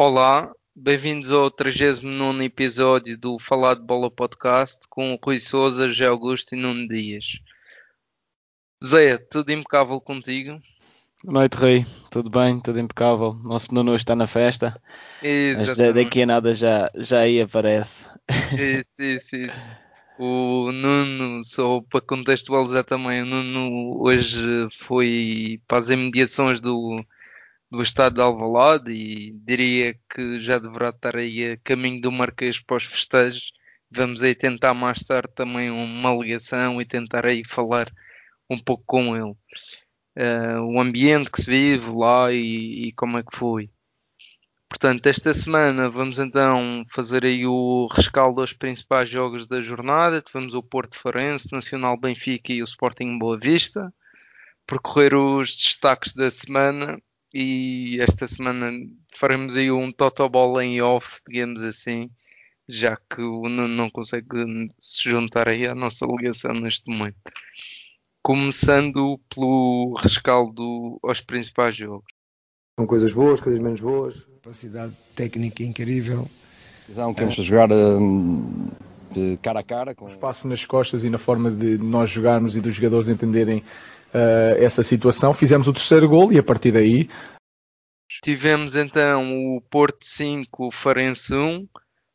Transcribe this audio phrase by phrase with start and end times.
[0.00, 6.06] Olá, bem-vindos ao 39 episódio do Falar de Bola Podcast com o Rui Souza, José
[6.06, 7.40] Augusto e Nuno Dias.
[8.84, 10.60] Zé, tudo impecável contigo?
[11.24, 11.84] Boa noite, Rei.
[12.12, 12.60] Tudo bem?
[12.60, 13.34] Tudo impecável.
[13.42, 14.80] Nosso Nuno está na festa.
[15.56, 18.08] Mas daqui a nada já, já aí aparece.
[18.52, 19.72] Isso, isso, isso.
[20.16, 26.94] O Nuno, só para contextualizar também, o Nuno hoje foi para as imediações do,
[27.70, 32.60] do estado de Alvalade e diria que já deverá estar aí a caminho do Marquês
[32.60, 33.52] para os festejos.
[33.90, 37.90] Vamos aí tentar mais tarde também uma ligação e tentar aí falar
[38.50, 39.34] um pouco com ele.
[40.16, 43.70] Uh, o ambiente que se vive lá e, e, como é que foi.
[44.68, 50.20] Portanto, esta semana vamos então fazer aí o rescaldo aos principais jogos da jornada.
[50.20, 53.92] Tivemos o Porto Farense, Nacional Benfica e o Sporting Boa Vista.
[54.66, 57.00] Percorrer os destaques da semana
[57.32, 58.72] e esta semana
[59.14, 62.10] faremos aí um Totoball em off, digamos assim,
[62.68, 64.28] já que o Nuno não consegue
[64.78, 67.16] se juntar aí à nossa ligação neste momento.
[68.22, 72.12] Começando pelo rescaldo aos principais jogos.
[72.76, 74.24] Com coisas boas, coisas menos boas.
[74.24, 76.28] Capacidade técnica incrível.
[76.86, 78.68] Visão que vamos jogar hum,
[79.12, 79.94] de cara a cara.
[79.94, 80.06] Com...
[80.06, 83.62] Espaço nas costas e na forma de nós jogarmos e dos jogadores entenderem
[84.14, 85.32] uh, essa situação.
[85.32, 87.08] Fizemos o terceiro gol e a partir daí.
[88.22, 91.66] Tivemos então o Porto 5, Farense 1.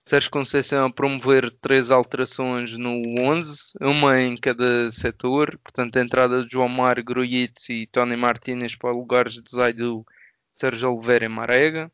[0.05, 6.43] Sérgio Conceição a promover três alterações no 11, uma em cada setor, portanto a entrada
[6.43, 10.05] de João Mário, Grujic e Tony Martínez para lugares de Zaidu,
[10.51, 11.89] Sérgio Oliveira e Marega.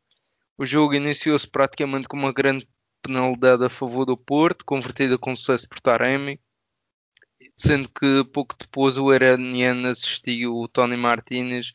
[0.58, 2.68] O jogo iniciou-se praticamente com uma grande
[3.04, 6.40] penalidade a favor do Porto, convertida com sucesso por Taremi,
[7.60, 11.74] sendo que pouco depois o iraniano assistiu o Tony Martínez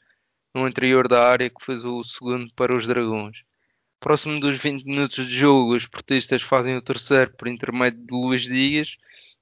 [0.54, 3.42] no interior da área que fez o segundo para os Dragões.
[4.00, 8.42] Próximo dos 20 minutos de jogo, os portistas fazem o terceiro por intermédio de Luís
[8.42, 8.96] Dias.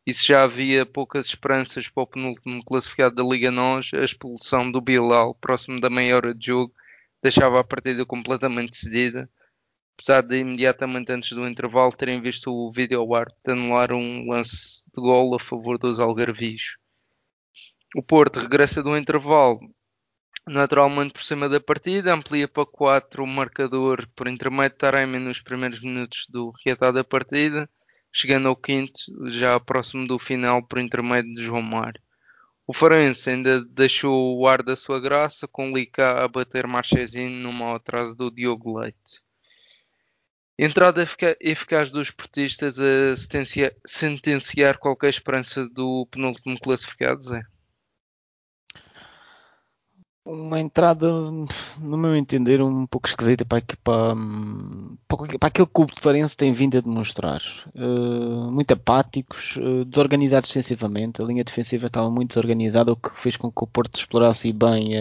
[0.05, 4.71] E se já havia poucas esperanças para o penúltimo classificado da Liga NOS, a expulsão
[4.71, 6.75] do Bilal próximo da meia hora de jogo
[7.23, 9.31] deixava a partida completamente decidida,
[9.95, 15.01] apesar de imediatamente antes do intervalo terem visto o vídeo árbitro anular um lance de
[15.01, 16.77] gol a favor dos algarvios.
[17.95, 19.61] O Porto regressa do intervalo
[20.47, 25.41] naturalmente por cima da partida, amplia para 4 o marcador por intermédio de Taremi nos
[25.41, 27.69] primeiros minutos do reatado da partida,
[28.13, 32.03] chegando ao quinto, já próximo do final por intermédio de João Mário.
[32.67, 37.53] O Farense ainda deixou o ar da sua graça, com Lica a bater Marchezinho no
[37.53, 39.22] mau atraso do Diogo Leite.
[40.65, 41.05] Entrada
[41.41, 43.17] eficaz dos portistas a
[43.85, 47.43] sentenciar qualquer esperança do penúltimo classificado, Zé?
[50.25, 51.09] Uma entrada,
[51.81, 54.15] no meu entender, um pouco esquisita para, para,
[55.09, 57.43] para, aquele clube de Farense tem vindo a demonstrar.
[57.75, 63.37] Uh, muito apáticos, uh, desorganizados defensivamente, a linha defensiva estava muito desorganizada, o que fez
[63.37, 64.93] com que o Porto explorasse bem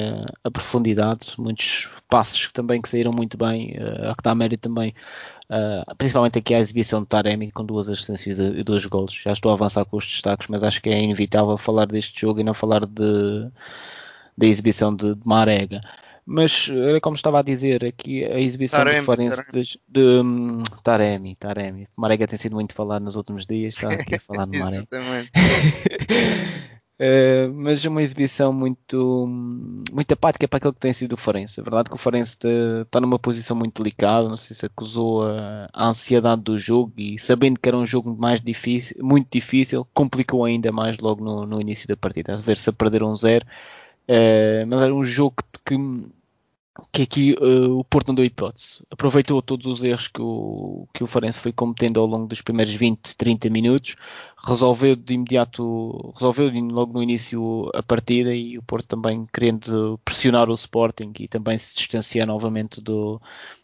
[0.44, 4.94] a, profundidade, muitos passos também que saíram muito bem, uh, a que dá mérito também,
[5.98, 9.14] principalmente aqui a exibição de Taremi com duas assistências e dois golos.
[9.14, 12.40] Já estou a avançar com os destaques, mas acho que é inevitável falar deste jogo
[12.40, 13.52] e não falar de
[14.38, 15.82] da exibição de, de Marega.
[16.26, 16.70] Mas,
[17.02, 21.88] como estava a dizer, aqui a exibição Taremi, do Farense de, de um, Taremi, Taremi.
[21.96, 24.88] Marega tem sido muito falado nos últimos dias, está aqui a falar no Marega.
[27.00, 29.28] Uh, mas uma exibição muito,
[29.92, 31.60] muito apática para aquilo que tem sido o Farense.
[31.60, 32.38] É verdade que o Farense
[32.84, 37.18] está numa posição muito delicada, não sei se acusou a, a, ansiedade do jogo e
[37.18, 41.60] sabendo que era um jogo mais difícil, muito difícil, complicou ainda mais logo no, no
[41.60, 42.36] início da partida.
[42.36, 43.46] A ver se a perder um zero
[44.08, 45.36] Uh, mas era um jogo
[45.66, 45.76] que,
[46.92, 48.82] que aqui uh, o Porto não deu hipótese.
[48.90, 52.74] Aproveitou todos os erros que o, que o Farense foi cometendo ao longo dos primeiros
[52.74, 53.96] 20, 30 minutos,
[54.38, 60.50] resolveu de imediato, resolveu logo no início a partida e o Porto também querendo pressionar
[60.50, 63.22] o Sporting e também se distanciar novamente do,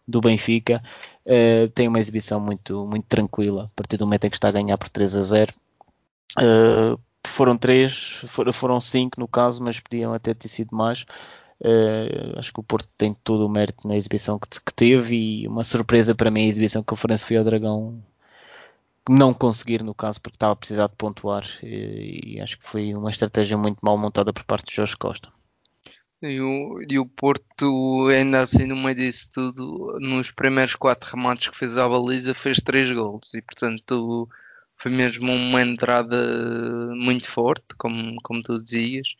[0.07, 0.81] do Benfica,
[1.25, 4.51] uh, tem uma exibição muito, muito tranquila a partir do momento em que está a
[4.51, 5.53] ganhar por 3 a 0.
[6.37, 8.21] Uh, foram três,
[8.53, 11.05] foram, cinco no caso, mas podiam até ter sido mais.
[11.59, 15.47] Uh, acho que o Porto tem todo o mérito na exibição que, que, teve e
[15.47, 17.99] uma surpresa para mim a exibição que o Farense foi ao Dragão
[19.09, 22.93] não conseguir no caso porque estava a precisar de pontuar e, e, acho que foi
[22.93, 25.29] uma estratégia muito mal montada por parte de Jorge Costa.
[26.21, 31.47] E o, e o Porto ainda assim no meio disso tudo nos primeiros quatro remates
[31.47, 34.27] que fez à baliza fez três gols e portanto
[34.77, 36.17] foi mesmo uma entrada
[36.95, 39.15] muito forte, como, como tu dizias,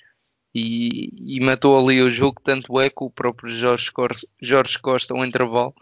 [0.54, 2.42] e, e matou ali o jogo.
[2.44, 3.92] Tanto é que o próprio Jorge,
[4.42, 5.74] Jorge Costa, ao intervalo,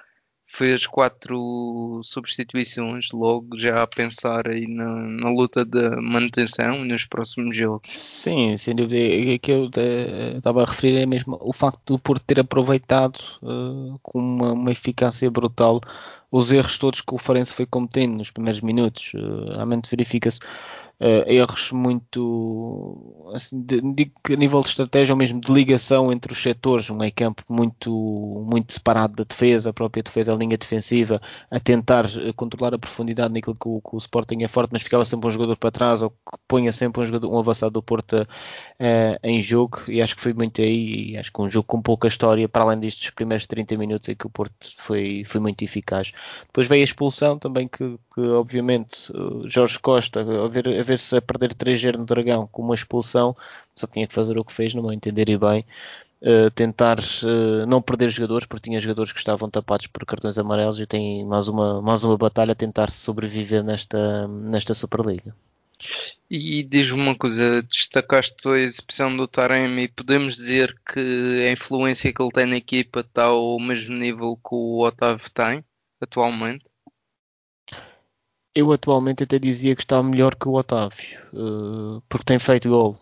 [0.47, 7.57] fez quatro substituições logo já a pensar aí na, na luta da manutenção nos próximos
[7.57, 7.89] jogos.
[7.89, 9.33] Sim, sem dúvida.
[9.33, 9.69] É que eu
[10.37, 14.71] estava a referir é mesmo o facto do Porto ter aproveitado uh, com uma, uma,
[14.71, 15.81] eficácia brutal
[16.37, 19.13] os erros todos que o Farense foi cometendo nos primeiros minutos.
[19.13, 20.39] Uh, realmente verifica-se
[20.99, 26.31] uh, erros muito assim, de, de, a nível de estratégia ou mesmo de ligação entre
[26.31, 27.91] os setores, um campo muito,
[28.47, 32.79] muito separado da defesa, a própria defesa, a linha defensiva, a tentar uh, controlar a
[32.79, 35.71] profundidade naquilo que o, que o Sporting é forte, mas ficava sempre um jogador para
[35.71, 40.01] trás ou que ponha sempre um, jogador, um avançado do Porto uh, em jogo e
[40.01, 42.79] acho que foi muito aí e acho que um jogo com pouca história, para além
[42.79, 46.11] destes primeiros 30 minutos em que o Porto foi, foi muito eficaz.
[46.47, 49.11] Depois veio a expulsão também que, que obviamente
[49.47, 53.35] Jorge Costa, a ver, a ver-se a perder 3-0 no Dragão com uma expulsão,
[53.75, 55.65] só tinha que fazer o que fez, no meu entender e bem.
[56.21, 60.79] Uh, tentar uh, não perder jogadores, porque tinha jogadores que estavam tapados por cartões amarelos
[60.79, 65.35] e tem mais uma, mais uma batalha a tentar sobreviver nesta, nesta Superliga.
[66.29, 70.99] E diz-me uma coisa, destacaste a exibição do Taremi, podemos dizer que
[71.47, 75.63] a influência que ele tem na equipa está ao mesmo nível que o Otávio tem
[76.01, 76.65] atualmente?
[78.55, 82.97] Eu atualmente até dizia que está melhor que o Otávio, uh, porque tem feito gol.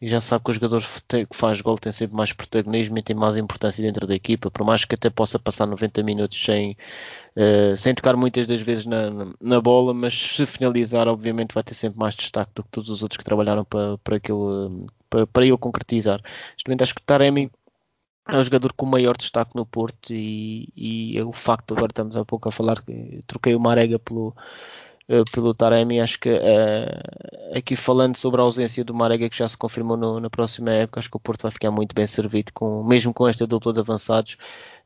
[0.00, 3.14] E já sabe que o jogador que faz gol tem sempre mais protagonismo e tem
[3.14, 6.76] mais importância dentro da equipa, por mais que até possa passar 90 minutos sem,
[7.36, 9.10] uh, sem tocar muitas das vezes na,
[9.40, 13.02] na, bola, mas se finalizar, obviamente, vai ter sempre mais destaque do que todos os
[13.02, 16.20] outros que trabalharam para, para, aquilo, para, para ele concretizar.
[16.56, 17.50] Justamente acho que Taremi
[18.28, 22.24] é o jogador com maior destaque no Porto e, e o facto, agora estamos há
[22.24, 24.91] pouco a falar que troquei o Marega pelo eh,
[25.32, 26.00] pelo Taremi.
[26.00, 30.20] Acho que uh, aqui falando sobre a ausência do Marega que já se confirmou no,
[30.20, 33.28] na próxima época, acho que o Porto vai ficar muito bem servido, com, mesmo com
[33.28, 34.36] esta dupla de avançados.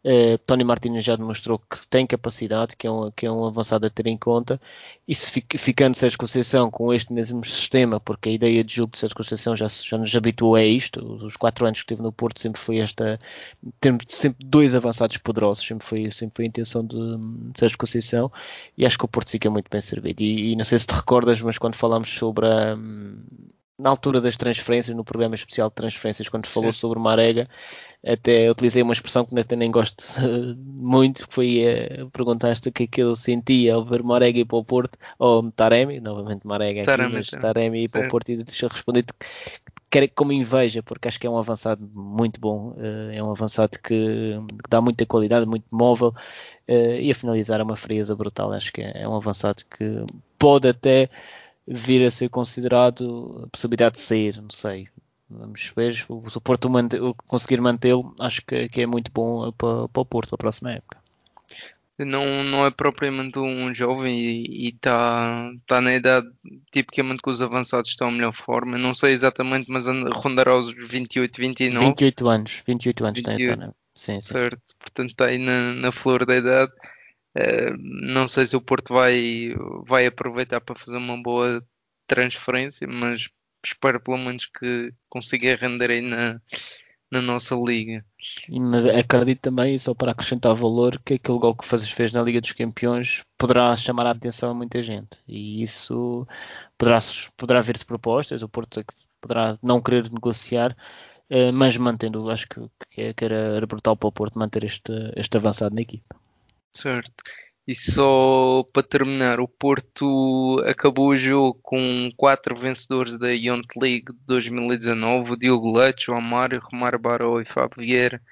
[0.04, 3.86] Uh, Tony Martins já demonstrou que tem capacidade, que é um, que é um avançado
[3.86, 4.60] a ter em conta,
[5.06, 8.92] e se fica, ficando Sérgio Conceição com este mesmo sistema, porque a ideia de jogo
[8.92, 12.12] de Sérgio Conceição já, já nos habituou a isto, os quatro anos que teve no
[12.12, 13.18] Porto sempre foi esta,
[13.80, 16.96] ter sempre dois avançados poderosos, sempre foi, sempre foi a intenção de,
[17.52, 18.30] de Sérgio Conceição,
[18.78, 20.22] e acho que o Porto fica muito bem servido.
[20.22, 22.76] E, e não sei se te recordas, mas quando falámos sobre a
[23.78, 26.78] na altura das transferências, no programa especial de transferências, quando falou Sim.
[26.78, 27.48] sobre Marega,
[28.06, 30.04] até utilizei uma expressão que até nem gosto
[30.58, 31.62] muito, que foi
[32.02, 34.98] uh, perguntaste o que é que eu sentia ao ver Marega ir para o Porto,
[35.18, 38.70] ou Taremi, novamente Marega aqui, Taremi, mas Taremi ir para o Porto, e deixa eu
[38.70, 39.04] responder
[39.90, 43.78] que como inveja, porque acho que é um avançado muito bom, uh, é um avançado
[43.78, 46.14] que, que, dá muita qualidade, muito móvel,
[46.68, 50.04] uh, e a finalizar é uma frieza brutal, acho que é, é um avançado que
[50.38, 51.10] pode até
[51.66, 54.88] vir a ser considerado a possibilidade de sair, não sei.
[55.28, 56.70] Vamos ver, se o Porto
[57.26, 60.72] conseguir mantê-lo, acho que, que, é muito bom para, para o Porto para a próxima
[60.72, 60.98] época.
[61.98, 66.28] Não, não é propriamente um jovem e está tá na idade
[66.70, 68.76] tipicamente que os avançados estão a melhor forma.
[68.76, 71.86] Não sei exatamente, mas rondará os 28, 29.
[71.86, 74.28] 28 anos, 28 anos 28, tem, tá, sim, sim.
[74.28, 76.70] Certo, portanto está aí na, na flor da idade.
[77.36, 81.62] Eh, não sei se o Porto vai, vai aproveitar para fazer uma boa
[82.06, 83.28] transferência, mas
[83.64, 86.40] espero pelo menos que consiga render aí na,
[87.10, 88.02] na nossa liga.
[88.48, 92.40] Mas acredito também, só para acrescentar valor, que aquele gol que fazes fez na Liga
[92.40, 95.20] dos Campeões poderá chamar a atenção a muita gente.
[95.28, 96.26] E isso
[96.78, 97.00] poderá,
[97.36, 98.82] poderá vir de propostas, o Porto
[99.20, 100.74] poderá não querer negociar,
[101.28, 102.60] eh, mas mantendo, acho que,
[103.12, 106.16] que era, era brutal para o Porto manter este, este avançado na equipa.
[106.76, 107.24] Certo.
[107.66, 114.12] E só para terminar, o Porto acabou o jogo com quatro vencedores da Youth League
[114.12, 118.22] de 2019, o Diogo Leite, o Amário, Romário Baró e Fábio Vieira,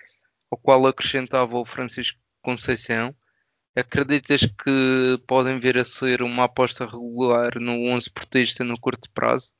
[0.51, 3.15] ao qual acrescentava o Francisco Conceição.
[3.75, 9.53] Acreditas que podem vir a ser uma aposta regular no 11 portista no curto prazo?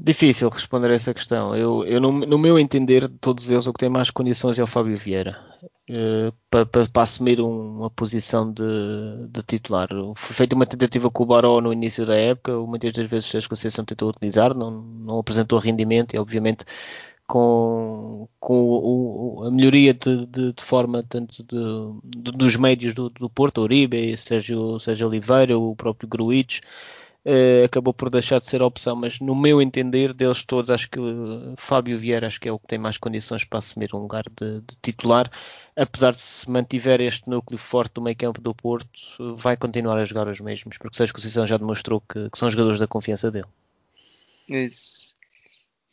[0.00, 1.56] Difícil responder a essa questão.
[1.56, 4.62] Eu, eu no, no, meu entender, de todos eles, o que tem mais condições é
[4.62, 5.36] o Fábio Vieira
[5.90, 8.62] uh, para, para, para, assumir um, uma posição de,
[9.28, 9.88] de, titular.
[10.14, 13.48] Foi feita uma tentativa com o Baró no início da época, muitas das vezes a
[13.48, 16.64] Conceição tentou utilizar, não, não apresentou rendimento e, obviamente,
[17.26, 23.28] com, com o, a melhoria de, de, de forma tanto de, dos médios do, do
[23.28, 26.60] Porto, Uribe, Sérgio, Sérgio Oliveira, o próprio Gruites
[27.28, 30.88] uh, acabou por deixar de ser a opção, mas no meu entender, deles todos, acho
[30.88, 33.98] que uh, Fábio Vieira acho que é o que tem mais condições para assumir um
[33.98, 35.30] lugar de, de titular,
[35.76, 38.88] apesar de se mantiver este núcleo forte do meio campo do Porto,
[39.20, 42.50] uh, vai continuar a jogar os mesmos, porque Sérgio Conceição já demonstrou que, que são
[42.50, 43.48] jogadores da confiança dele.
[44.48, 45.08] Isso.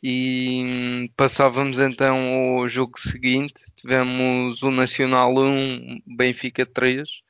[0.02, 3.64] E passávamos então ao jogo seguinte.
[3.74, 7.25] Tivemos o Nacional 1, Benfica 3.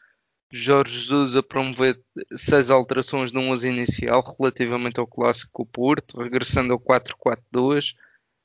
[0.52, 2.00] Jorge Jesus a promover
[2.36, 7.94] seis alterações no 11 inicial relativamente ao clássico Porto, regressando ao 4-4-2.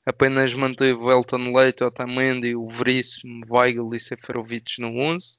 [0.04, 5.38] Apenas manteve o Elton Leite, Otamendi, o Veríssimo, Weigl e Seferovic no 11.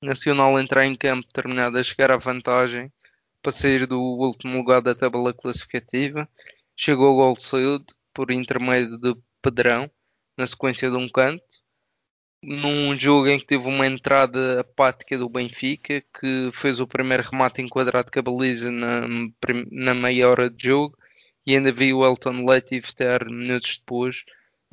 [0.00, 2.90] Nacional entrar em campo terminado a chegar à vantagem
[3.42, 6.26] para sair do último lugar da tabela classificativa.
[6.74, 9.90] Chegou ao gol cedo por intermédio de Pedrão,
[10.36, 11.44] na sequência de um canto.
[12.46, 17.62] Num jogo em que teve uma entrada apática do Benfica, que fez o primeiro remate
[17.62, 19.00] enquadrado com a baliza na,
[19.70, 20.94] na meia hora de jogo,
[21.46, 24.24] e ainda viu o Elton Leite evitar minutos depois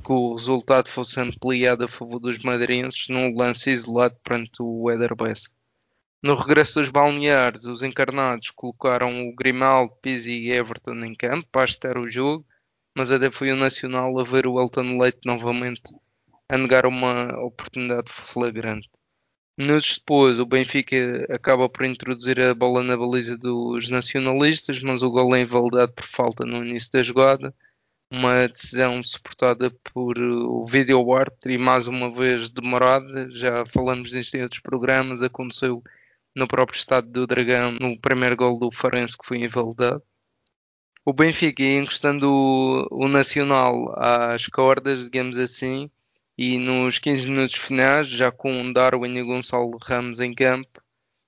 [0.03, 5.15] que o resultado fosse ampliado a favor dos madeirenses num lance isolado perante o Eder
[5.15, 5.49] Bessa.
[6.21, 11.65] No regresso dos balneares, os encarnados colocaram o Grimaldo, Pizzi e Everton em campo para
[11.65, 12.45] estar o jogo,
[12.95, 15.93] mas até foi o Nacional a ver o Elton Leite novamente
[16.51, 18.89] a negar uma oportunidade flagrante.
[19.57, 25.09] Minutos depois, o Benfica acaba por introduzir a bola na baliza dos nacionalistas, mas o
[25.09, 27.55] gol é invalidado por falta no início da jogada.
[28.11, 33.29] Uma decisão suportada por o vídeo árbitro e mais uma vez demorada.
[33.31, 35.21] Já falamos disto em outros programas.
[35.21, 35.81] Aconteceu
[36.35, 40.03] no próprio estado do Dragão, no primeiro gol do Farense que foi invalidado.
[41.05, 45.89] O Benfica encostando o, o Nacional às cordas, digamos assim,
[46.43, 50.81] e nos 15 minutos finais, já com Darwin e Gonçalo Ramos em campo,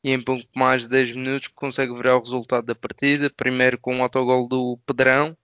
[0.04, 4.00] e em pouco mais de 10 minutos consegue virar o resultado da partida, primeiro com
[4.00, 5.38] o autogol do Pedrão,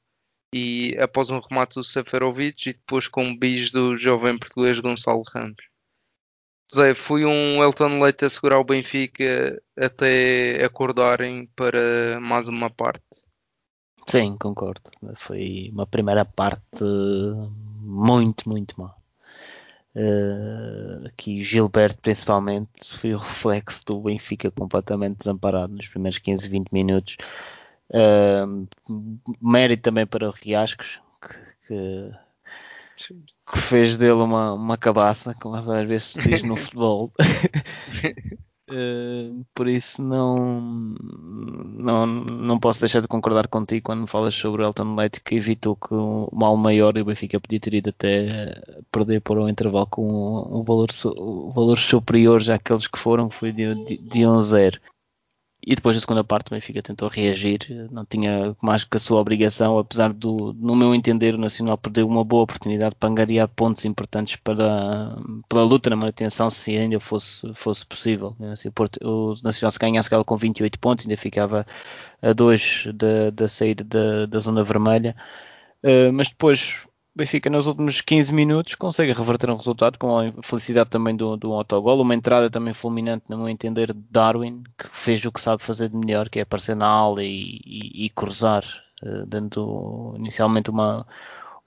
[0.51, 5.21] e após um remate do Seferovic, e depois com um bis do jovem português Gonçalo
[5.31, 5.63] Ramos.
[6.75, 13.03] Zé, foi um Elton Leite a segurar o Benfica até acordarem para mais uma parte.
[14.07, 14.89] Sim, concordo.
[15.17, 16.83] Foi uma primeira parte
[17.83, 18.98] muito, muito má.
[19.95, 26.69] Uh, aqui Gilberto principalmente foi o reflexo do Benfica completamente desamparado nos primeiros 15, 20
[26.71, 27.17] minutos.
[27.89, 28.67] Uh,
[29.41, 30.99] mérito também para o Riascos,
[31.67, 32.11] que,
[32.97, 33.13] que
[33.51, 37.11] que fez dele uma, uma cabaça, como às vezes se diz no futebol.
[38.71, 44.65] Uh, por isso não, não, não posso deixar de concordar contigo quando falas sobre o
[44.65, 48.61] Elton Leite que evitou que o mal maior e o Benfica podia ter ido até
[48.91, 53.27] perder por um intervalo com um, um valor, um valor superior já aqueles que foram,
[53.27, 54.79] que foi de, de, de 1-0.
[55.69, 57.59] E depois da segunda parte o Benfica tentou reagir,
[57.91, 62.07] não tinha mais que a sua obrigação, apesar do, no meu entender, o Nacional perdeu
[62.07, 65.15] uma boa oportunidade para angariar pontos importantes para,
[65.47, 68.35] para a luta na manutenção, se ainda fosse, fosse possível.
[68.51, 68.69] Assim,
[69.03, 71.63] o Nacional se ganhasse com 28 pontos, ainda ficava
[72.19, 75.15] a 2 da, da saída da, da zona vermelha.
[75.83, 76.77] Uh, mas depois
[77.19, 81.51] Benfica nos últimos 15 minutos consegue reverter um resultado com a felicidade também do, do
[81.51, 85.61] autogol, uma entrada também fulminante, no meu entender, de Darwin, que fez o que sabe
[85.61, 88.63] fazer de melhor, que é aparecer na aula e, e, e cruzar,
[89.03, 91.05] uh, dando inicialmente uma,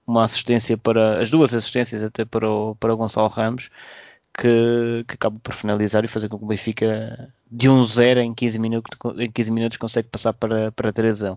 [0.07, 3.69] uma assistência para, as duas assistências até para o, para o Gonçalo Ramos,
[4.35, 8.59] que, que acaba por finalizar e fazer com que o Benfica de 1-0 em 15
[8.59, 11.37] minutos, em 15 minutos consegue passar para, para 3 1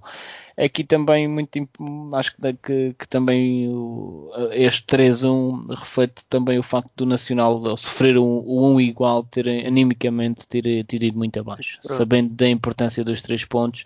[0.57, 1.67] Aqui também muito
[2.13, 2.33] acho
[2.63, 8.43] que, que também o, este 3-1 reflete também o facto do Nacional ao sofrer um,
[8.47, 11.97] um igual ter animicamente ter, ter ido muito abaixo, Pronto.
[11.97, 13.83] sabendo da importância dos três pontos.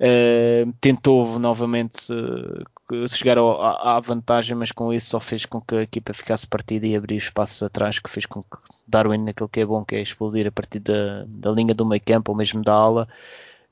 [0.00, 2.64] Uh, tentou novamente uh,
[3.08, 6.46] chegar ao, à, à, vantagem, mas com isso só fez com que a equipa ficasse
[6.46, 9.96] partida e abrir espaços atrás, que fez com que Darwin, naquilo que é bom, que
[9.96, 13.08] é explodir a partir da, da linha do meio campo ou mesmo da ala,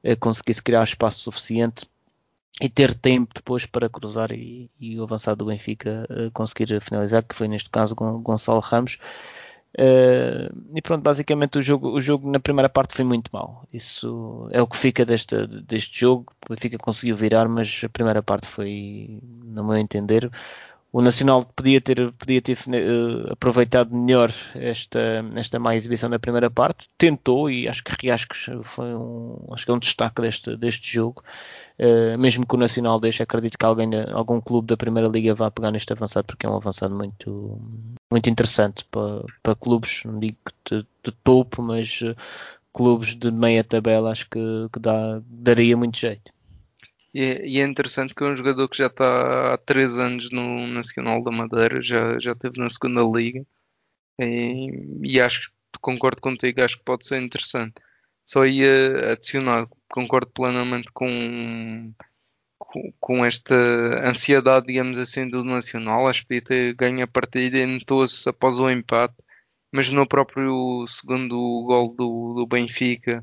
[0.05, 1.87] uh, conseguisse criar espaço suficiente
[2.61, 7.23] e ter tempo depois para cruzar e, e o avançado do Benfica uh, conseguir finalizar,
[7.23, 8.99] que foi neste caso Gonçalo Ramos.
[9.79, 13.69] Uh, e pronto, basicamente o jogo, o jogo na primeira parte foi muito mau.
[13.71, 16.33] Isso é o que fica deste, deste jogo.
[16.49, 20.31] O Benfica conseguiu virar, mas a primeira parte foi, no meu entender,
[20.97, 26.51] o Nacional podia ter, podia ter uh, aproveitado melhor esta, esta má exibição da primeira
[26.51, 30.91] parte, tentou e acho que Riascos foi um, acho que é um destaque deste, deste
[30.91, 31.23] jogo.
[31.79, 35.51] Uh, mesmo que o Nacional deixe, acredito que alguém, algum clube da Primeira Liga vá
[35.51, 37.61] pegar neste avançado, porque é um avançado muito,
[38.11, 42.17] muito interessante para, para clubes, não digo de, de topo, mas uh,
[42.73, 44.41] clubes de meia tabela, acho que,
[44.73, 46.33] que dá, daria muito jeito.
[47.19, 51.23] E é, interessante que é um jogador que já está há 3 anos no Nacional
[51.25, 53.47] da Madeira, já, já esteve na segunda liga
[54.21, 54.71] e,
[55.03, 57.75] e acho que concordo contigo, acho que pode ser interessante.
[58.25, 61.95] Só ia adicionar, concordo plenamente com
[62.59, 63.55] com, com esta
[64.09, 66.09] ansiedade, digamos assim, do Nacional.
[66.09, 69.15] Acho que ter ganho a partida e notou-se após o empate,
[69.73, 73.23] mas no próprio segundo gol do, do Benfica.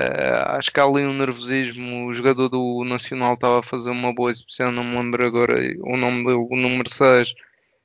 [0.00, 2.06] Uh, acho que há ali um nervosismo.
[2.06, 5.96] O jogador do Nacional estava a fazer uma boa exibição, não me lembro agora o
[5.96, 7.34] nome dele, o número 6.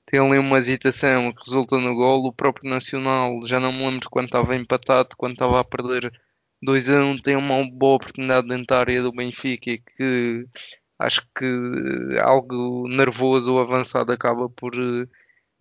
[0.06, 2.26] Tem ali uma hesitação que resulta no gol.
[2.26, 6.12] O próprio Nacional, já não me lembro quando estava empatado, quando estava a perder
[6.62, 10.48] 2 a 1, tem uma boa oportunidade dentro da área do Benfica que
[11.00, 11.46] acho que
[12.22, 14.74] algo nervoso ou avançado acaba por,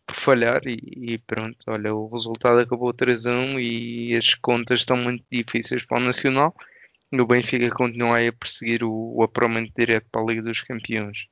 [0.07, 0.79] por falhar e,
[1.15, 5.85] e, pronto, olha, o resultado acabou 3 a 1 e as contas estão muito difíceis
[5.85, 6.55] para o Nacional
[7.13, 11.27] e o Benfica continua a perseguir o, o apuramento direto para a Liga dos Campeões.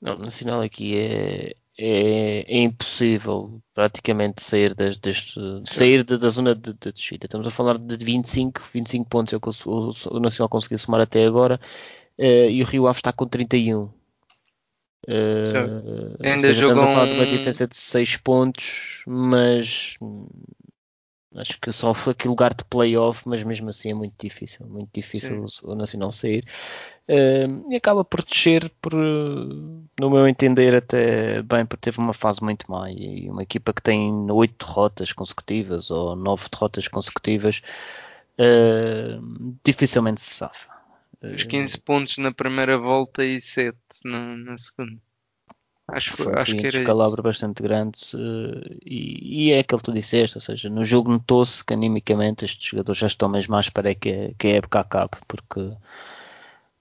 [0.00, 5.40] Não, o Nacional aqui é, é, é, impossível praticamente sair, das, deste,
[5.72, 7.26] sair da, da zona de, de descida.
[7.26, 11.00] Estamos a falar de 25, 25 pontos é o que o, o Nacional conseguiu somar
[11.00, 11.60] até agora
[12.18, 13.90] uh, e o Rio Ave está com 31.
[15.08, 19.96] Uh, Ainda seja, estamos a falar de uma diferença de 6 pontos, mas
[21.36, 24.90] acho que só foi aquele lugar de playoff, mas mesmo assim é muito difícil, muito
[24.92, 26.44] difícil o, o Nacional sair.
[27.08, 32.42] Uh, e acaba por descer, por, no meu entender, até bem, porque teve uma fase
[32.42, 32.90] muito má.
[32.90, 37.62] E uma equipa que tem oito derrotas consecutivas ou nove derrotas consecutivas
[38.40, 40.75] uh, dificilmente se safa.
[41.34, 44.98] Os 15 pontos na primeira volta e 7 na, na segunda.
[45.88, 48.00] Acho, foi, acho foi um descalabro bastante grande
[48.84, 52.70] e, e, é aquilo que tu disseste, ou seja, no jogo notou-se que animicamente estes
[52.70, 55.70] jogadores já estão mesmo à espera que, que a época acabe, porque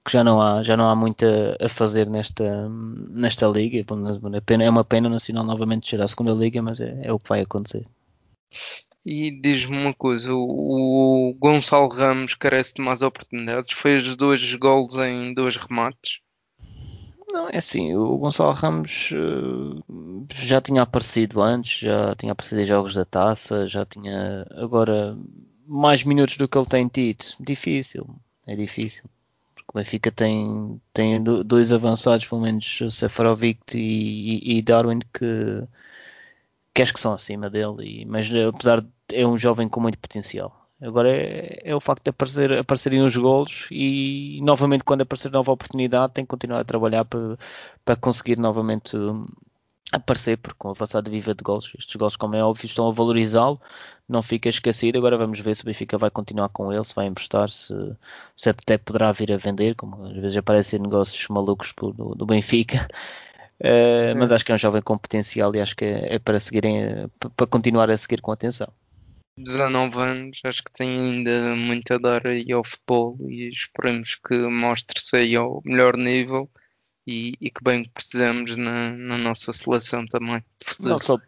[0.05, 3.79] que já não há, já não há muito a, a fazer nesta, nesta liga.
[3.79, 7.11] É, pena, é uma pena o Nacional novamente chegar à segunda liga, mas é, é
[7.11, 7.85] o que vai acontecer.
[9.05, 15.31] E diz-me uma coisa, o, Gonçalo Ramos carece de mais oportunidades, fez dois gols em
[15.31, 16.21] dois remates.
[17.27, 22.65] Não, é assim, o Gonçalo Ramos uh, já tinha aparecido antes, já tinha aparecido em
[22.65, 25.15] jogos da taça, já tinha agora
[25.67, 27.25] mais minutos do que ele tem tido.
[27.39, 28.07] Difícil,
[28.47, 29.03] é difícil.
[29.67, 35.67] O Benfica tem, tem dois avançados, pelo menos Sefarovic e, e, Darwin, que,
[36.73, 39.97] que acho que são acima dele, e, mas apesar de é um jovem com muito
[39.97, 40.65] potencial.
[40.81, 45.51] Agora é, é, o facto de aparecer, aparecerem os golos e novamente quando aparecer nova
[45.51, 47.37] oportunidade tem que continuar a trabalhar para,
[47.83, 48.97] para conseguir novamente
[49.91, 52.91] aparecer, porque com o avançado viva de gols, estes gols, como é óbvio, estão a
[52.91, 53.59] valorizá-lo,
[54.07, 54.97] não fica esquecido.
[54.97, 57.73] Agora vamos ver se o Benfica vai continuar com ele, se vai emprestar, se,
[58.35, 62.87] se até poderá vir a vender, como às vezes aparecem negócios malucos do, do Benfica.
[63.57, 66.37] Uh, mas acho que é um jovem com potencial e acho que é, é para
[66.41, 68.67] seguirem, para continuar a seguir com atenção.
[69.37, 74.35] 19 anos, acho que tem ainda muito a dar aí ao futebol e esperemos que
[74.47, 76.49] mostre-se aí ao melhor nível
[77.05, 80.43] e, e que bem precisamos na, na nossa seleção também.
[80.79, 81.19] Não só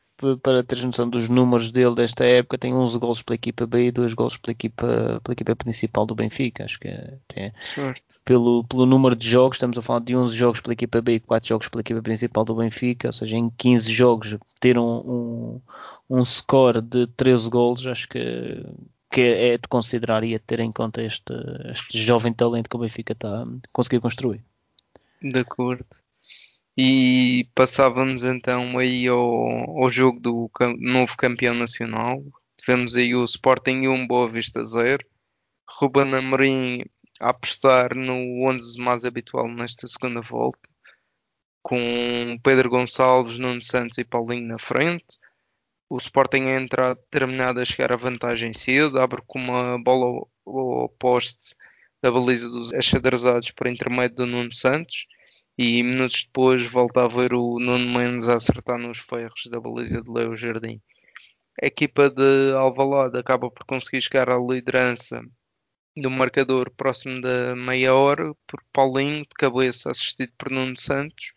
[0.41, 3.91] para teres noção dos números dele desta época, tem 11 gols pela equipa B e
[3.91, 6.63] 2 gols pela equipa, pela equipa principal do Benfica.
[6.65, 7.51] Acho que é, é
[8.25, 11.19] pelo, pelo número de jogos, estamos a falar de 11 jogos pela equipa B e
[11.19, 15.61] 4 jogos pela equipa principal do Benfica, ou seja, em 15 jogos ter um, um,
[16.09, 18.65] um score de 13 gols, acho que,
[19.11, 21.33] que é de considerar e a ter em conta este,
[21.71, 24.43] este jovem talento que o Benfica está a conseguir construir.
[25.21, 25.85] De acordo.
[26.77, 32.23] E passávamos então aí ao, ao jogo do novo campeão nacional.
[32.55, 35.03] Tivemos aí o Sporting 1, Boa Vista 0.
[35.67, 36.83] Ruben Amorim
[37.19, 40.69] a apostar no 11 mais habitual nesta segunda volta.
[41.63, 45.17] Com Pedro Gonçalves, Nuno Santos e Paulinho na frente.
[45.89, 48.99] O Sporting é entrado terminado a chegar à vantagem cedo.
[48.99, 51.55] Abre com uma bola ao poste
[52.01, 55.07] da baliza dos achadrezados por intermédio do Nuno Santos
[55.57, 60.01] e minutos depois volta a ver o Nuno Mendes a acertar nos ferros da baliza
[60.01, 60.81] de Leo Jardim.
[61.61, 65.23] A equipa de Alvalade acaba por conseguir chegar à liderança
[65.95, 71.31] do marcador próximo da meia hora por Paulinho de cabeça assistido por Nuno Santos,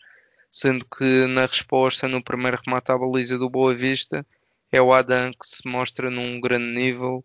[0.50, 4.26] sendo que na resposta no primeiro remate à baliza do Boa Vista
[4.72, 7.24] é o Adam que se mostra num grande nível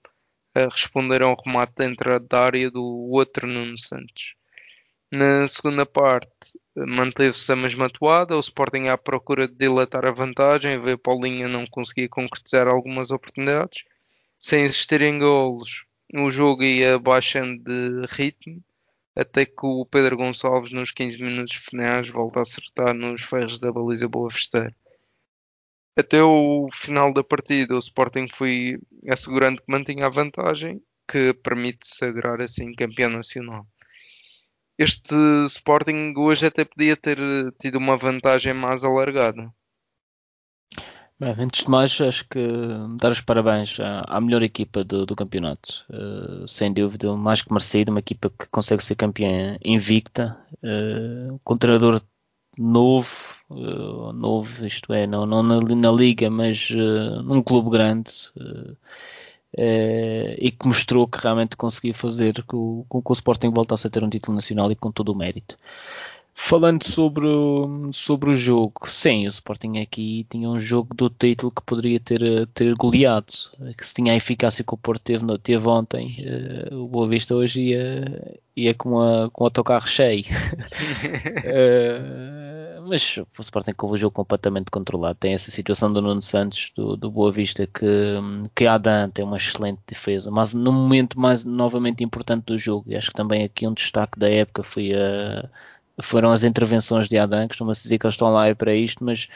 [0.53, 4.35] a responder a um remate dentro da área do outro Nuno Santos.
[5.11, 10.81] Na segunda parte, manteve-se a mesma toada, o Sporting à procura de dilatar a vantagem,
[10.81, 13.83] ver Paulinha não conseguia concretizar algumas oportunidades.
[14.39, 18.63] Sem existir em golos, o jogo ia baixando de ritmo,
[19.15, 23.71] até que o Pedro Gonçalves, nos 15 minutos finais, volta a acertar nos ferros da
[23.71, 24.75] baliza Boa Vesteira.
[25.97, 28.77] Até o final da partida, o Sporting foi
[29.09, 33.65] assegurando que mantinha a vantagem, que permite sagrar assim campeão nacional.
[34.77, 37.17] este Sporting hoje até podia ter
[37.59, 39.49] tido uma vantagem mais alargada.
[41.17, 42.45] Bem, antes de mais, acho que
[42.97, 45.85] dar os parabéns à, à melhor equipa do, do campeonato.
[45.89, 51.53] Uh, sem dúvida, mais que merecido, uma equipa que consegue ser campeã invicta, uh, com
[51.53, 52.01] um treinador
[52.57, 56.69] novo, uh, novo, isto é, não, não na, na liga, mas
[57.23, 58.11] num clube grande,
[60.37, 64.03] e que mostrou que realmente conseguia fazer com, com que o Sporting voltasse a ter
[64.03, 65.57] um título nacional e com todo o mérito.
[66.37, 71.49] Falando sobre o, sobre o jogo, sim, o Sporting aqui tinha um jogo do título
[71.49, 73.33] que poderia ter, ter goleado,
[73.77, 76.07] que se tinha a eficácia que o Porto teve, teve ontem,
[76.69, 80.25] uh, o Boa Vista hoje ia, ia com, a, com o autocarro cheio.
[81.45, 82.35] uh,
[82.85, 85.17] mas o Sporting com o jogo completamente controlado.
[85.19, 87.85] Tem essa situação do Nuno Santos, do, do Boa Vista, que,
[88.55, 92.95] que Adam tem uma excelente defesa, mas no momento mais novamente importante do jogo, e
[92.95, 95.49] acho que também aqui um destaque da época foi a
[96.01, 99.27] foram as intervenções de Adam, costuma-se dizer que eles estão lá para isto, mas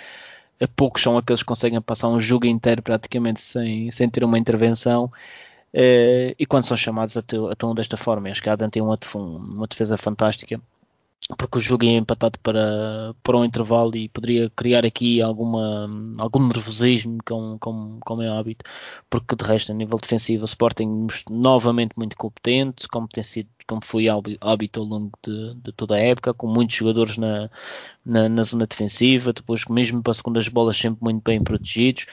[0.62, 4.38] a poucos são aqueles que conseguem passar um jogo inteiro praticamente sem, sem ter uma
[4.38, 5.06] intervenção.
[5.74, 8.30] Uh, e quando são chamados atuam desta forma.
[8.30, 10.60] Acho que Adam tem uma, uma defesa fantástica
[11.38, 16.48] porque o jogo é empatado para, para um intervalo e poderia criar aqui alguma, algum
[16.48, 18.66] nervosismo, como, como, como é hábito,
[19.10, 23.84] porque de resto, a nível defensivo, o Sporting novamente muito competente, como, tem sido, como
[23.86, 24.08] foi
[24.42, 27.50] hábito ao longo de, de toda a época, com muitos jogadores na,
[28.04, 32.06] na, na zona defensiva, depois mesmo para segundas bolas sempre muito bem protegidos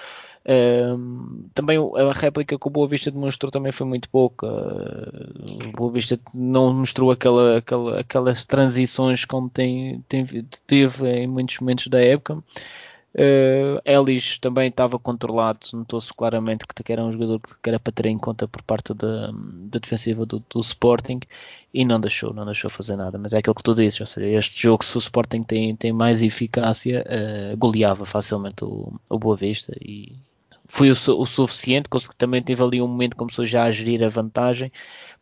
[1.55, 4.47] também a réplica que o Boa Vista demonstrou também foi muito pouca.
[4.47, 10.25] O Boa Vista não mostrou aquela, aquela, aquelas transições como tem, tem,
[10.67, 12.43] teve em muitos momentos da época.
[13.19, 18.07] Uh, Ellis também estava controlado, notou-se claramente que era um jogador que era para ter
[18.07, 21.21] em conta por parte da, da defensiva do, do, Sporting
[21.73, 23.17] e não deixou, não deixou fazer nada.
[23.17, 25.95] Mas é aquilo que tu dizes, ou seja, este jogo, se o Sporting tem, tem
[25.95, 30.13] mais eficácia, uh, goleava facilmente o, o Boa Vista e,
[30.77, 34.11] foi o, o suficiente, também teve ali um momento que começou já a gerir a
[34.11, 34.71] vantagem,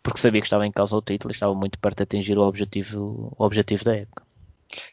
[0.02, 2.42] porque sabia que estava em causa o título e estava muito perto de atingir o
[2.42, 4.24] objetivo, o objetivo da época.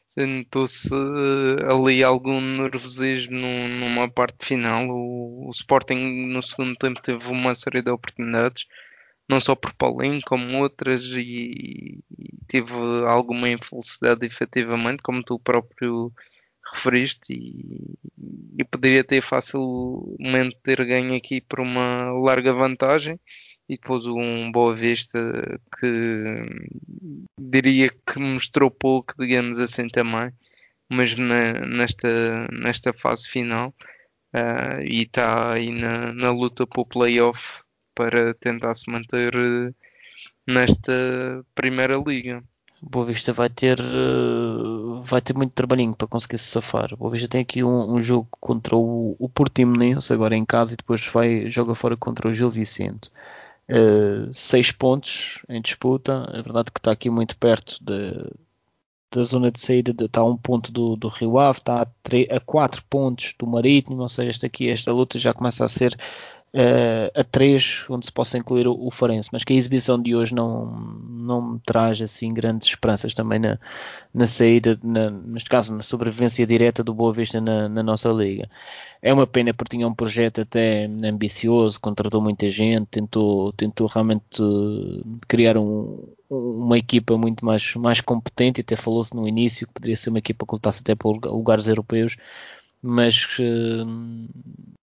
[0.08, 3.48] Sentou-se eh, ali algum nervosismo
[3.80, 4.88] numa parte final.
[4.88, 8.68] O, o, Sporting no segundo tempo teve uma série de oportunidades,
[9.28, 12.72] não só por Paulinho, como outras, e, e teve
[13.08, 16.14] alguma infelicidade efetivamente, como tu próprio
[16.74, 17.98] referiste e,
[18.60, 23.20] e, poderia ter facilmente ter ganho aqui por uma larga vantagem
[23.68, 25.20] e depois um Boa Vista
[25.80, 26.46] que
[27.40, 30.32] diria que mostrou pouco, digamos assim também,
[30.90, 33.74] mas na, nesta, nesta fase final
[34.36, 37.64] uh, e está aí na, na luta para o playoff
[37.96, 39.74] para tentar se manter uh,
[40.48, 42.44] nesta primeira liga.
[42.82, 46.96] Boa Vista vai ter uh, vai ter muito trabalhinho para conseguir se safar.
[46.98, 50.78] Boa Vista tem aqui um, um jogo contra o, o Portimonense agora em casa e
[50.78, 53.10] depois vai joga fora contra o Gil Vicente.
[53.70, 56.28] Uh, seis pontos em disputa.
[56.34, 58.32] É verdade que está aqui muito perto de,
[59.12, 62.36] da zona de saída, de, está a um ponto do, do Rio Ave, está a,
[62.36, 65.96] a quatro pontos do Marítimo, ou seja, esta aqui, esta luta já começa a ser
[66.54, 68.90] uh, a 3, onde se possa incluir o, o
[69.32, 70.66] mas que a exibição de hoje não,
[71.10, 73.60] não me traz assim grandes esperanças também na,
[74.14, 78.50] na saída, na, neste caso na sobrevivência direta do Boa Vista na, na nossa liga.
[79.02, 84.24] É uma pena porque tinha um projeto até ambicioso, contratou muita gente, tentou, tentou realmente
[85.28, 90.10] criar um, uma equipa muito mais, mais competente, até falou-se no início que poderia ser
[90.10, 92.16] uma equipa que lutasse até por lugares europeus,
[92.82, 94.28] mas uh,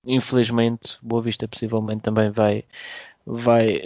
[0.04, 2.64] infelizmente Boa Vista possivelmente também vai
[3.26, 3.82] vai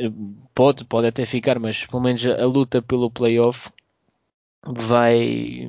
[0.55, 3.71] pode pode até ficar mas pelo menos a, a luta pelo playoff
[4.65, 5.69] vai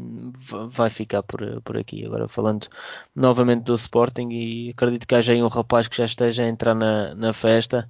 [0.69, 2.06] vai ficar por, por aqui.
[2.06, 2.67] Agora falando
[3.15, 6.75] novamente do Sporting e acredito que haja aí um rapaz que já esteja a entrar
[6.75, 7.89] na, na festa.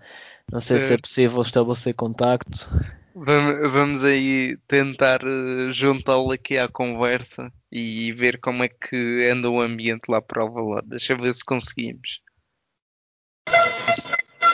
[0.52, 0.80] Não sei é.
[0.80, 0.98] se é.
[0.98, 2.70] possível estabelecer contacto
[3.16, 9.62] Vamos aí tentar eh, juntá-lo aqui à conversa e ver como é que anda o
[9.62, 10.88] ambiente lá para o Alvalade.
[10.88, 12.22] Deixa eu ver se conseguimos.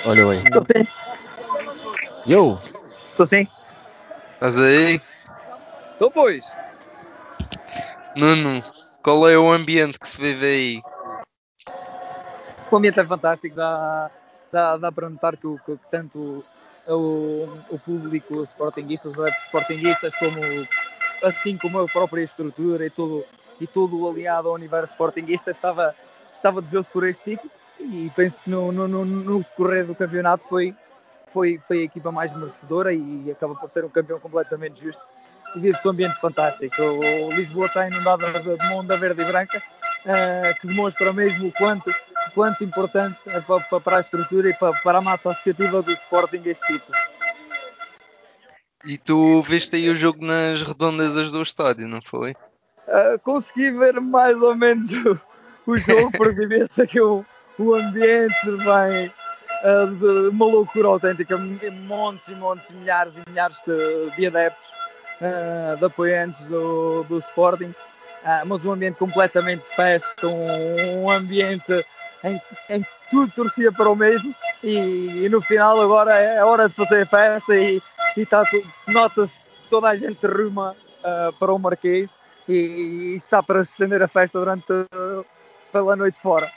[0.06, 0.38] Olha aí.
[0.39, 0.88] Estou sim.
[2.28, 2.60] Eu?
[3.08, 3.48] Estou sim.
[4.34, 5.02] Estás aí?
[5.93, 6.54] Estou, pois.
[8.17, 8.62] Nuno,
[9.02, 10.82] qual é o ambiente que se vive aí?
[12.69, 13.56] O ambiente é fantástico.
[13.56, 14.12] Dá,
[14.52, 16.43] dá, dá para notar que, que, que tanto
[16.93, 20.39] o, o público sportinguista, os adeptos sportinguistas, como,
[21.23, 23.25] assim como a própria estrutura e tudo,
[23.60, 25.95] e tudo aliado ao universo sportinguista estava,
[26.34, 30.43] estava desejoso por este título e penso que no, no, no, no decorrer do campeonato
[30.43, 30.75] foi,
[31.28, 35.02] foi, foi a equipa mais merecedora e acaba por ser um campeão completamente justo.
[35.56, 36.82] vive-se um ambiente fantástico.
[36.82, 41.89] O Lisboa está inundada de onda verde e branca, uh, que demonstra mesmo o quanto,
[42.30, 46.42] quanto importante é para, para, a estrutura e para, para a massa associativa do Sporting
[46.46, 46.98] este título.
[48.86, 52.32] E tu viste aí o jogo nas redondezas do estádio, não foi?
[52.88, 55.20] Uh, consegui ver mais ou menos o,
[55.68, 57.26] o jogo, porque vê-se aqui o,
[57.58, 59.12] o ambiente bem
[59.63, 64.70] uh, de uma loucura autêntica, montes e montes, milhares e milhares de, de adeptos,
[65.22, 67.76] uh, de apoiantes do, do Sporting,
[68.46, 71.86] mas um ambiente completamente de festa, um, um ambiente
[72.23, 76.75] em, em, tudo torcia para o mesmo e, e, no final agora é hora de
[76.75, 77.82] fazer a festa e,
[78.17, 78.43] e tá,
[78.88, 80.75] nota-se toda a gente ruma
[81.39, 82.12] para o Marquês
[82.47, 84.65] e, e, está para estender a festa durante
[85.71, 86.51] pela noite fora.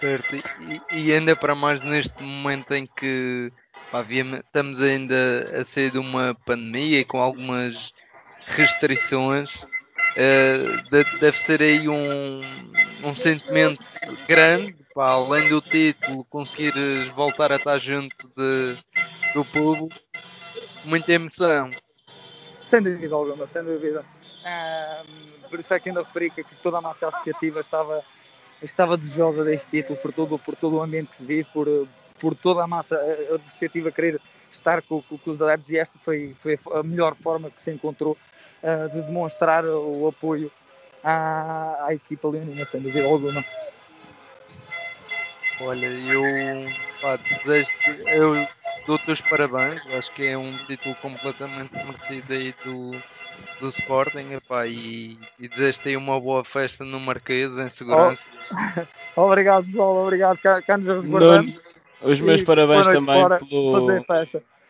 [0.00, 3.50] Certo, e, e ainda para mais neste momento em que
[3.90, 7.94] pá, estamos ainda a sair de uma pandemia com algumas
[8.46, 9.66] restrições,
[10.16, 12.40] uh, deve ser aí um,
[13.02, 13.84] um sentimento
[14.26, 18.76] grande, pá, além do título, conseguires voltar a estar junto de,
[19.34, 19.88] do povo,
[20.84, 21.70] muita emoção.
[22.62, 24.04] Sem dúvida alguma, sem dúvida.
[25.50, 28.02] por isso é que ainda referi que toda a massa associativa estava
[28.62, 31.68] estava desejosa deste título por todo, por todo o ambiente que se vive, por,
[32.18, 32.98] por toda a massa
[33.34, 37.50] associativa querer estar com, com, com os adeptos e esta foi, foi a melhor forma
[37.50, 38.16] que se encontrou
[38.64, 40.50] uh, de demonstrar o apoio
[41.02, 43.44] à, à equipa leonina, sem dúvida alguma.
[45.60, 46.22] Olha, eu,
[47.00, 47.68] pá, desejo,
[48.08, 48.46] eu
[48.86, 52.90] dou-te os parabéns, acho que é um título completamente merecido aí do,
[53.60, 58.28] do Sporting epá, e, e desejo-te aí uma boa festa no Marquês em segurança.
[59.16, 61.54] Oh, obrigado, pessoal, obrigado, cá, cá nos resguardamos.
[62.00, 64.04] Os meus parabéns também pelo.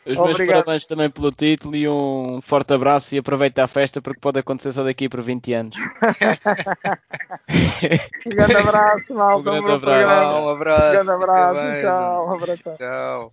[0.06, 0.64] Os meus Obrigado.
[0.64, 4.70] parabéns também pelo título e um forte abraço e aproveita a festa porque pode acontecer
[4.72, 5.74] só daqui por 20 anos.
[8.26, 9.50] um grande abraço, malta.
[9.50, 10.30] Um grande abraço.
[10.30, 10.86] Um abraço.
[10.86, 11.80] Um grande abraço.
[11.80, 12.28] Tchau.
[12.28, 12.76] Um abraço.
[12.76, 13.32] Tchau.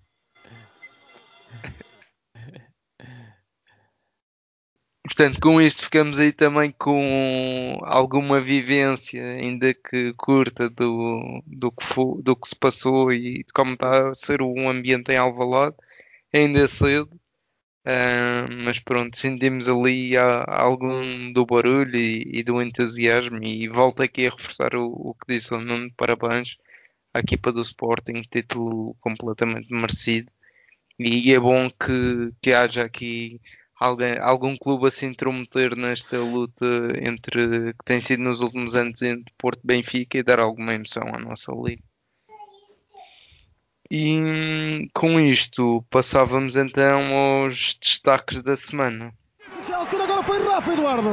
[5.03, 11.83] Portanto, com isto ficamos aí também com alguma vivência, ainda que curta, do, do, que,
[11.83, 15.75] foi, do que se passou e de como está a ser o ambiente em Alvalade.
[16.33, 17.09] Ainda é cedo,
[17.85, 24.27] uh, mas pronto, sentimos ali algum do barulho e, e, do entusiasmo e volto aqui
[24.27, 26.57] a reforçar o, o que disse o Nuno, parabéns
[27.13, 30.31] à equipa do Sporting, título completamente merecido
[30.99, 33.41] e é bom que, que haja aqui
[33.79, 36.65] alguém, algum clube a se intrometer nesta luta
[37.05, 41.19] entre que tem sido nos últimos anos entre Porto Benfica e dar alguma emoção à
[41.19, 41.83] nossa liga.
[43.93, 49.13] E com isto passávamos então aos destaques da semana.
[49.69, 51.09] agora foi Rafa Eduardo.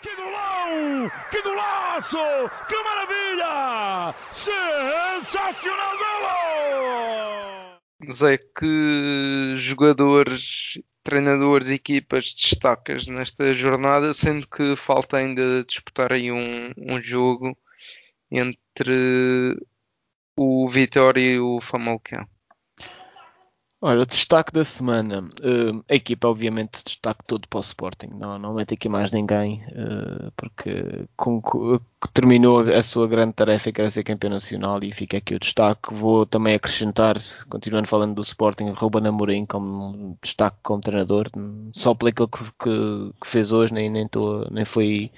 [0.00, 1.10] Que golão!
[1.30, 2.16] Que golaço!
[2.66, 4.14] Que maravilha!
[4.32, 7.78] Sensacional golo!
[8.10, 16.32] Zé, que jogadores treinadores e equipas destacas nesta jornada, sendo que falta ainda disputar aí
[16.32, 17.54] um, um jogo
[18.30, 19.58] entre
[20.36, 22.26] o Vitória e o Famalicão.
[23.86, 25.20] Olha, o destaque da semana.
[25.20, 28.06] Uh, a equipa, obviamente, destaque todo para o Sporting.
[28.14, 31.78] Não, não mete aqui mais ninguém, uh, porque com, com,
[32.14, 35.92] terminou a sua grande tarefa, que era ser campeão nacional, e fica aqui o destaque.
[35.92, 37.18] Vou também acrescentar,
[37.50, 41.28] continuando falando do Sporting, Ruben Amorim como destaque como treinador,
[41.74, 45.12] só aquilo que, que, que fez hoje, nem, nem, tô, nem foi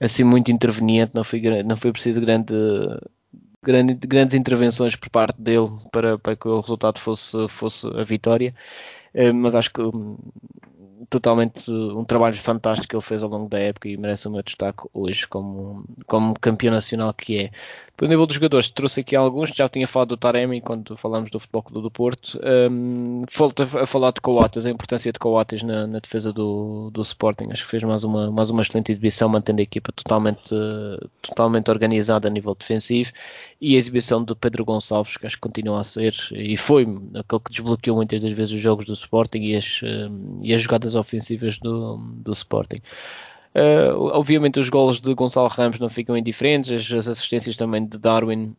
[0.00, 2.54] assim muito interveniente, não foi, não foi preciso grande
[3.62, 8.54] grande, grandes intervenções por parte dele para, para que o resultado fosse, fosse a vitória.
[9.14, 10.16] Eh, mas acho que hum,
[11.08, 14.42] totalmente um trabalho fantástico que ele fez ao longo da época e merece o meu
[14.42, 17.50] destaque hoje como, como campeão nacional que é.
[18.00, 21.38] Pelo nível dos jogadores, trouxe aqui alguns, já tinha falado do Taremi quando falamos do
[21.38, 22.40] Futebol Clube do Porto.
[22.42, 23.24] Um,
[23.78, 27.48] a, falar de Coates, a importância de Coates na, na, defesa do, do Sporting.
[27.50, 30.54] Acho que fez mais uma, mais uma excelente exibição, mantendo a equipa totalmente,
[31.20, 33.12] totalmente organizada a nível defensivo.
[33.60, 37.42] E a exibição do Pedro Gonçalves, que acho que continua a ser, e foi aquele
[37.42, 39.80] que desbloqueou muitas das vezes os jogos do Sporting e as,
[40.42, 42.80] e as jogadas ofensivas do, do Sporting.
[43.54, 47.98] Uh, obviamente os golos de Gonçalo Ramos não ficam indiferentes, as, as, assistências também de
[47.98, 48.54] Darwin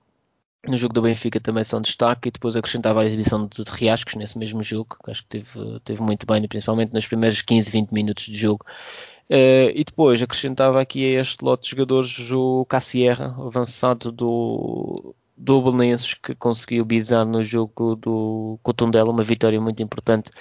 [0.68, 4.16] no jogo do Benfica também são destaque e depois acrescentava a exibição de, de Riascos
[4.16, 7.92] nesse mesmo jogo, que acho que teve, teve muito bem, principalmente nos primeiros 15, 20
[7.92, 8.66] minutos de jogo.
[9.30, 15.62] Uh, e depois acrescentava aqui a este lote de jogadores o Cassierra, avançado do, do
[15.62, 20.32] Belenenses, que conseguiu bizar no jogo do Cotundela, uma vitória muito importante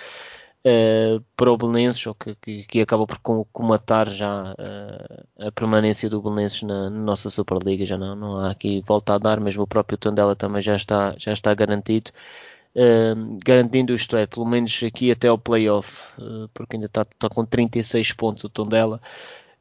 [0.66, 3.18] uh, para o Belenenses, ou que, que, que, acaba por
[3.50, 7.86] comatar já uh, a permanência do Belenenses na, na, nossa Superliga.
[7.86, 11.14] Já não, não há aqui volta a dar, mesmo o próprio Tondela também já está,
[11.18, 12.10] já está garantido.
[12.76, 17.28] Uh, garantindo isto é, pelo menos aqui até ao playoff, uh, porque ainda está, está
[17.28, 19.00] com 36 pontos o Tondela,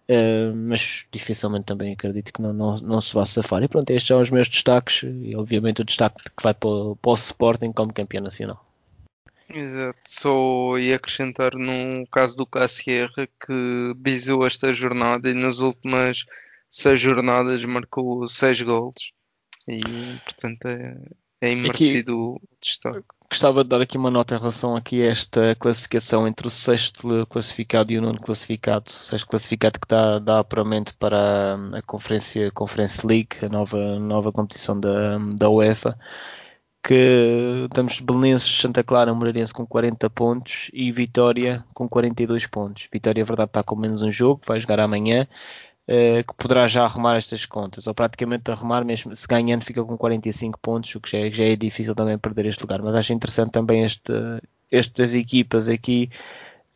[0.10, 3.64] uh, mas dificilmente também acredito que não, não, não se vá safar.
[3.64, 7.12] E pronto, estes são os meus destaques, e obviamente o destaque que vai para, para
[7.12, 8.66] o Sporting como campeão nacional.
[9.52, 16.26] Exato, só ia acrescentar no caso do Cassierra que bisou esta jornada e nas últimas
[16.70, 19.12] seis jornadas marcou seis gols
[19.68, 19.82] e
[20.24, 20.96] portanto é,
[21.42, 23.06] é imerecido o destaque.
[23.30, 27.28] Gostava de dar aqui uma nota em relação aqui a esta classificação entre o sexto
[27.28, 28.86] classificado e o nono classificado.
[28.88, 34.32] O sexto classificado que dá, dá apuramento para a Conferência, Conference League, a nova, nova
[34.32, 35.98] competição da, da UEFA
[36.84, 42.88] que temos Belenenses, Santa Clara, Moreirense com 40 pontos e Vitória com 42 pontos.
[42.92, 45.28] Vitória, é verdade, está com menos um jogo, vai jogar amanhã,
[45.90, 49.98] uh, que poderá já arrumar estas contas, ou praticamente arrumar, mesmo se ganhando, fica com
[49.98, 52.82] 45 pontos, o que já é, já é difícil também perder este lugar.
[52.82, 54.14] Mas acho interessante também este,
[54.72, 56.10] estas equipas aqui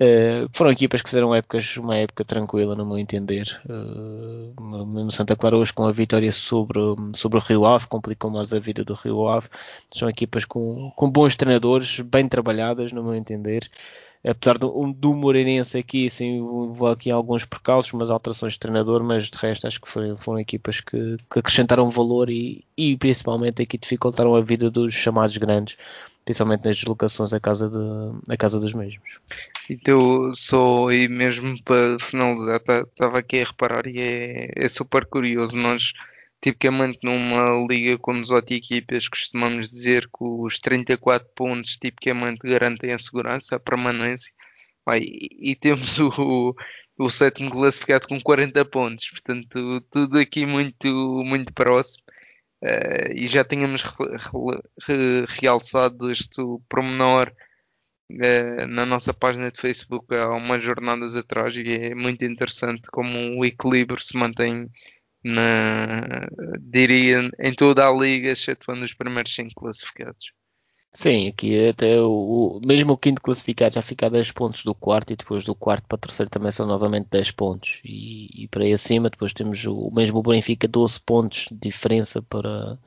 [0.02, 3.62] Uh, foram equipas que fizeram épocas, uma época tranquila, no meu entender.
[3.66, 6.80] Uh, mesmo Santa Clara hoje com a vitória sobre,
[7.14, 9.48] sobre o Rio Ave, complicou mais a vida do Rio Ave.
[9.94, 13.70] São equipas com, com bons treinadores, bem trabalhadas, no meu entender.
[14.26, 19.26] Apesar do, do Moreirense aqui, sim, vou aqui alguns percalços, umas alterações de treinador, mas
[19.30, 23.78] de resto acho que foi, foram equipas que, que acrescentaram valor e, e principalmente aqui
[23.78, 25.76] dificultaram a vida dos chamados grandes
[26.24, 29.04] principalmente nas deslocações à casa, de, à casa dos mesmos.
[29.70, 35.06] Então, só e mesmo para finalizar, estava tá, aqui a reparar e é, é super
[35.06, 35.56] curioso.
[35.56, 35.94] Nós,
[36.44, 43.00] tipicamente, numa liga com 18 equipas, costumamos dizer que os 34 pontos tipicamente garantem a
[43.00, 44.34] segurança, a permanência.
[45.00, 46.54] e, e temos o,
[46.98, 52.04] o sétimo classificado com 40 pontos, portanto, tudo aqui muito, muito próximo.
[52.62, 54.06] Uh, e já tínhamos re,
[54.88, 57.34] re, realçado este pormenor
[58.12, 63.38] uh, na nossa página de Facebook há umas jornadas atrás e é muito interessante como
[63.38, 64.70] o equilíbrio se mantém
[65.24, 66.28] na,
[66.60, 70.34] diria, em toda a liga, excetuando os primeiros 5 classificados.
[70.96, 74.76] Sim, aqui até o, o, mesmo o quinto classificado já fica a 10 pontos do
[74.76, 77.80] quarto e depois do quarto para o terceiro também são novamente 10 pontos.
[77.84, 82.22] E, e para aí acima depois temos o mesmo o Benfica 12 pontos de diferença
[82.22, 82.78] para,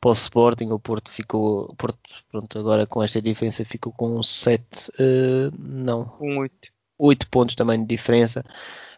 [0.00, 0.70] para o Sporting.
[0.72, 5.50] O Porto ficou, o Porto, pronto, agora com esta diferença ficou com 7, uh, eh,
[5.56, 6.52] não, um 8.
[6.98, 8.44] 8 pontos também de diferença.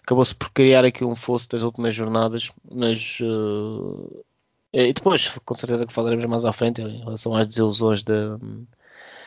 [0.02, 4.24] Acabou-se por criar aqui um fosso das últimas jornadas, mas uh,
[4.72, 8.12] e depois, com certeza que falaremos mais à frente em relação às desilusões de,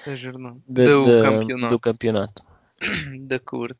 [0.06, 1.70] de, do, de, campeonato.
[1.74, 2.44] do campeonato.
[3.28, 3.78] De acordo.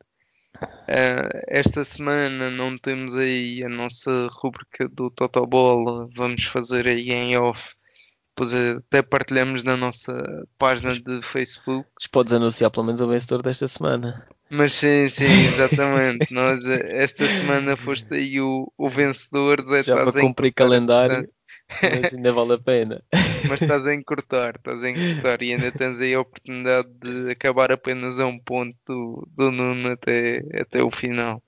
[0.62, 6.10] Uh, esta semana não temos aí a nossa rubrica do Totobola.
[6.16, 7.62] Vamos fazer aí em off.
[8.36, 10.14] Depois até partilhamos na nossa
[10.58, 11.88] página de Facebook.
[12.12, 14.28] Podes anunciar pelo menos o vencedor desta semana.
[14.50, 16.34] Mas sim, sim, exatamente.
[16.34, 19.64] Nós, esta semana foste aí o, o vencedor.
[19.84, 21.30] Já para cumprir calendário.
[21.82, 23.04] Mas ainda vale a pena.
[23.48, 27.72] Mas estás a encurtar, estás a encurtar e ainda tens aí a oportunidade de acabar
[27.72, 31.42] apenas a um ponto do, do Nuno até, até o final.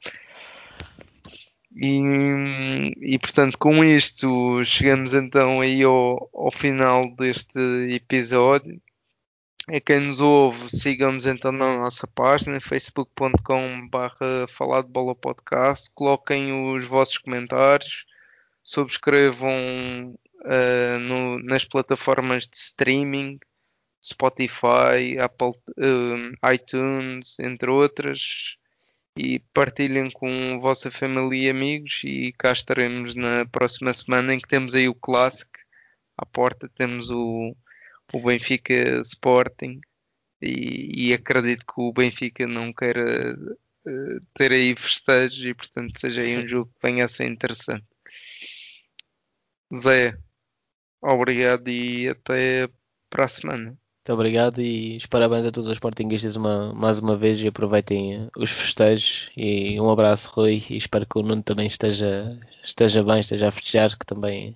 [1.76, 7.60] E, e portanto, com isto, chegamos então aí ao, ao final deste
[7.92, 8.82] episódio.
[9.68, 15.90] A quem nos ouve, sigam-nos então na nossa página facebook.com.br falar de bola podcast.
[15.94, 18.06] Coloquem os vossos comentários
[18.66, 23.40] subscrevam uh, no, nas plataformas de streaming,
[24.04, 28.58] Spotify, Apple, uh, iTunes, entre outras,
[29.18, 32.01] e partilhem com a vossa família e amigos.
[32.03, 35.59] E cá estaremos na próxima semana em que temos aí o clássico
[36.18, 37.55] à porta, temos o,
[38.13, 39.80] o Benfica Sporting.
[40.41, 46.22] E, e acredito que o Benfica não queira uh, ter aí festejos e portanto seja
[46.22, 47.86] aí um jogo que venha a ser interessante.
[49.74, 50.18] Zé,
[51.01, 52.70] obrigado e até
[53.09, 53.78] para a semana.
[54.06, 58.30] Muito obrigado e os parabéns a todos os Sportingistas uma, mais uma vez e aproveitem
[58.38, 63.20] os festejos e um abraço Rui e espero que o Nuno também esteja, esteja bem,
[63.20, 64.56] esteja a festejar que também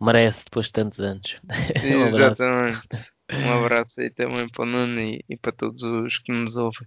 [0.00, 1.36] merece depois de tantos anos.
[1.84, 2.42] um abraço.
[2.42, 2.88] Exatamente.
[3.30, 6.86] Um abraço aí também para o Nuno e, e para todos os que nos ouvem.